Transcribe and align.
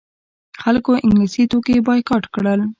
خلکو 0.61 0.91
انګلیسي 1.05 1.43
توکي 1.51 1.75
بایکاټ 1.87 2.23
کړل. 2.33 2.61